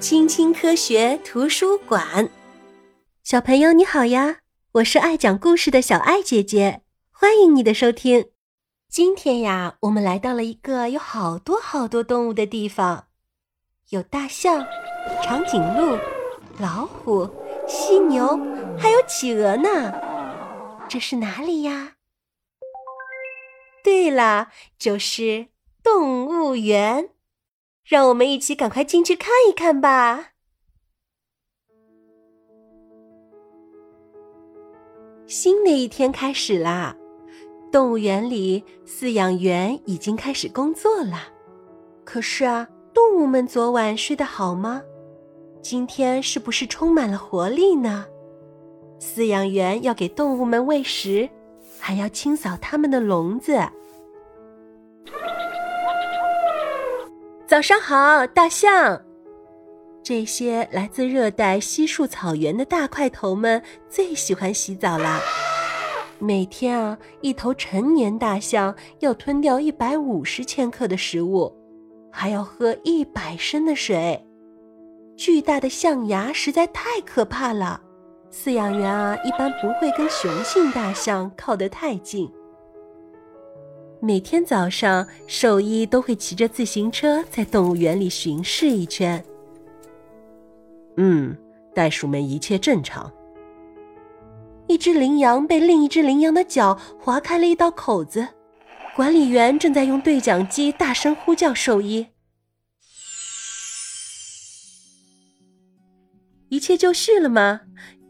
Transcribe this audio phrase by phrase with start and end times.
[0.00, 2.30] 青青科学图书馆，
[3.24, 4.38] 小朋友你好呀！
[4.74, 8.30] 我是爱讲故事的小爱姐姐，欢迎你的收听。
[8.88, 13.08] 今天呀，我们来到了一个有好多好多动物的地方，
[13.88, 14.64] 有大象、
[15.20, 15.98] 长颈鹿、
[16.60, 17.28] 老虎、
[17.66, 18.38] 犀牛，
[18.78, 19.92] 还有企鹅呢。
[20.88, 21.94] 这是哪里呀？
[23.82, 25.48] 对了，就是
[25.82, 27.10] 动物园。
[27.88, 30.32] 让我们一起赶快进去看一看吧。
[35.26, 36.94] 新的一天开始啦，
[37.72, 41.32] 动物园里饲养员已经开始工作了。
[42.04, 44.82] 可是啊，动物们昨晚睡得好吗？
[45.62, 48.04] 今天是不是充满了活力呢？
[49.00, 51.26] 饲养员要给动物们喂食，
[51.80, 53.58] 还要清扫它们的笼子。
[57.48, 59.00] 早上好，大象。
[60.02, 65.18] 这些来自热带稀树草原的大块头们最喜欢洗澡啦。
[66.18, 71.50] 每天啊，一头成年大象要吞掉一百五十千克的食物，
[72.12, 74.22] 还要喝一百升的水。
[75.16, 77.80] 巨大的象牙实在太可怕了，
[78.30, 82.30] 饲养员啊一般不会跟雄性大象靠得太近。
[84.00, 89.22] 每天早上，兽医都会骑着自行车在动物园里巡视一圈。
[90.96, 91.36] 嗯，
[91.74, 93.12] 袋鼠们一切正常。
[94.68, 98.28] 一只羚羊被另一只羚羊的脚划开了一道口子，
[98.94, 102.06] 管理员正在用对讲机大声呼叫兽医。
[106.50, 107.62] 一切就绪了吗？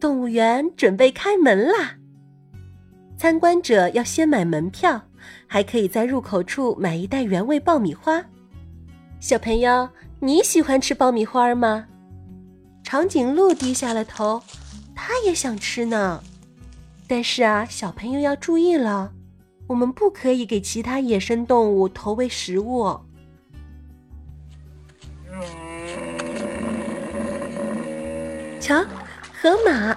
[0.00, 1.96] 动物园准备开门啦！
[3.16, 5.02] 参观者要先买门票。
[5.46, 8.24] 还可以在入口处买一袋原味爆米花。
[9.20, 9.88] 小朋友，
[10.20, 11.86] 你喜欢吃爆米花吗？
[12.82, 14.42] 长颈鹿低下了头，
[14.94, 16.22] 它也想吃呢。
[17.08, 19.12] 但是啊，小朋友要注意了，
[19.68, 22.98] 我们不可以给其他野生动物投喂食物。
[28.60, 28.84] 瞧，
[29.32, 29.96] 河马，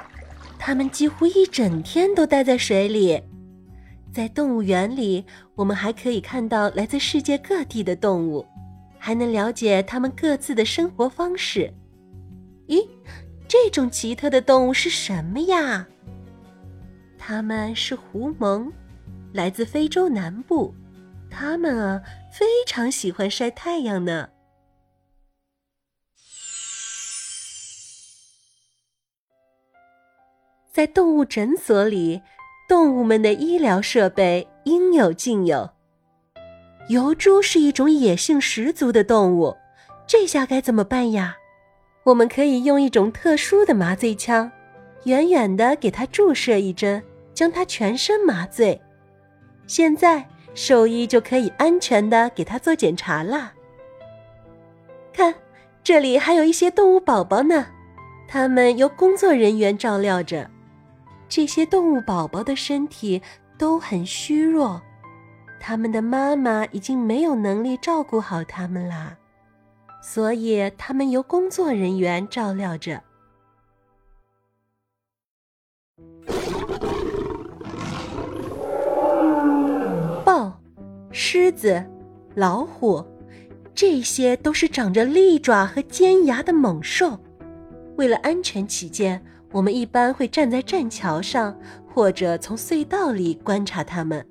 [0.60, 3.22] 它们几乎一整天都待在水里。
[4.20, 5.24] 在动物园里，
[5.56, 8.46] 我们还可以看到来自世界各地的动物，
[8.98, 11.74] 还能了解它们各自的生活方式。
[12.68, 12.86] 咦，
[13.48, 15.88] 这种奇特的动物是什么呀？
[17.18, 18.70] 它们是狐獴，
[19.32, 20.76] 来自非洲南部。
[21.32, 24.28] 它们啊，非常喜欢晒太阳呢。
[30.74, 32.22] 在动物诊所里。
[32.70, 35.72] 动物们的医疗设备应有尽有。
[36.90, 39.58] 疣猪是一种野性十足的动物，
[40.06, 41.36] 这下该怎么办呀？
[42.04, 44.52] 我们可以用一种特殊的麻醉枪，
[45.06, 47.02] 远远的给它注射一针，
[47.34, 48.80] 将它全身麻醉。
[49.66, 53.52] 现在兽医就可以安全的给它做检查啦。
[55.12, 55.34] 看，
[55.84, 57.66] 这里还有一些动物宝宝呢，
[58.28, 60.48] 它们由工作人员照料着。
[61.30, 63.22] 这些动物宝宝的身体
[63.56, 64.82] 都很虚弱，
[65.60, 69.16] 他们的妈妈已经没有能力照顾好他们啦，
[70.02, 73.04] 所以他们由工作人员照料着。
[80.26, 80.60] 豹、
[81.12, 81.86] 狮子、
[82.34, 83.06] 老虎，
[83.76, 87.20] 这些都是长着利爪和尖牙的猛兽，
[87.98, 89.24] 为了安全起见。
[89.52, 94.26] 我们一般会站在栈桥上，或者从隧道里观察它们。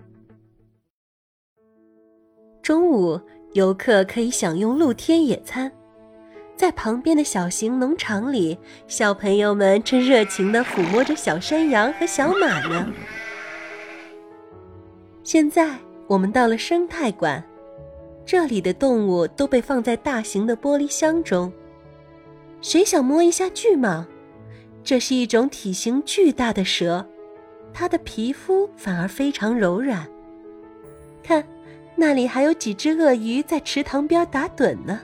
[2.63, 3.21] 中午，
[3.55, 5.73] 游客可以享用露天野餐，
[6.55, 12.93] 在旁边的小型农场里，小朋友们正热情地抚摸着小山羊和小马呢。
[15.25, 17.43] 现在，我们到了生态馆，
[18.25, 21.53] 这里的动物都被放在大型的玻璃箱中。
[22.61, 24.05] 谁想摸一下巨蟒？
[24.89, 27.07] 这是一种体型巨大的蛇，
[27.75, 30.09] 它的皮肤反而非常柔软。
[31.23, 31.47] 看，
[31.95, 34.99] 那里还有几只鳄鱼在池塘边打盹呢。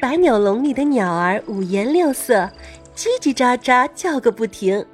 [0.00, 2.48] 百鸟笼里的鸟儿五颜六色，
[2.94, 4.86] 叽叽喳喳叫个不停。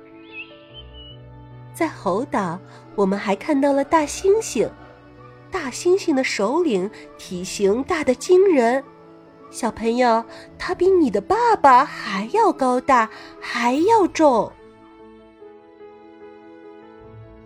[1.75, 2.59] 在猴岛，
[2.95, 4.71] 我们还看到了大猩猩，
[5.51, 8.83] 大猩猩的首领体型大得惊人。
[9.51, 10.25] 小朋友，
[10.59, 13.09] 他比你的爸爸还要高大，
[13.41, 14.53] 还要重。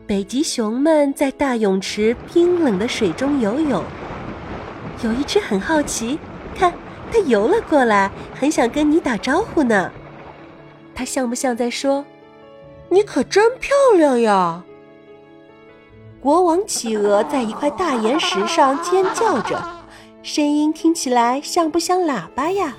[0.07, 3.83] 北极熊们在大泳池冰冷的水中游泳，
[5.03, 6.19] 有一只很好奇，
[6.55, 6.75] 看，
[7.11, 9.91] 它游了过来，很想跟你打招呼呢。
[10.95, 12.05] 它像不像在说
[12.91, 14.65] ：“你可真漂亮呀？”
[16.21, 19.82] 国王企鹅在一块大岩石上尖叫着，
[20.23, 22.77] 声音听起来像不像喇叭呀？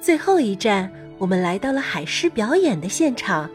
[0.00, 3.48] 最后一站，我们来到了海狮表演的现场。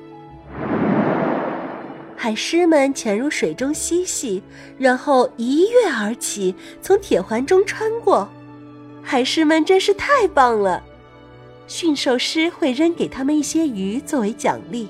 [2.16, 4.42] 海狮们潜入水中嬉戏，
[4.78, 8.30] 然后一跃而起，从铁环中穿过。
[9.02, 10.82] 海狮们真是太棒了！
[11.68, 14.88] 驯兽师会扔给他们一些鱼作为奖励。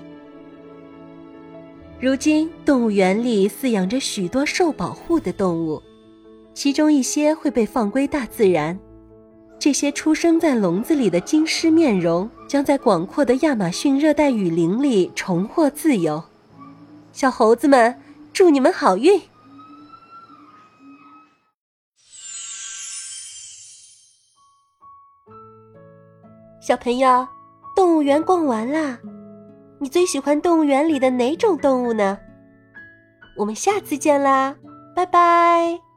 [1.99, 5.81] 如今，动物园里饲养着许多受保护的动物，
[6.53, 8.77] 其中一些会被放归大自然。
[9.57, 16.23] 这些出生在笼子里的金狮面容，将在广阔的亚马逊热带雨林里重获自由。
[17.11, 18.01] 小猴子们，
[18.31, 19.21] 祝你们好运！
[26.61, 27.27] 小朋友，
[27.75, 28.99] 动物园逛完啦，
[29.79, 32.17] 你最喜欢动物园里的哪种动物呢？
[33.37, 34.55] 我们下次见啦，
[34.95, 35.88] 拜拜。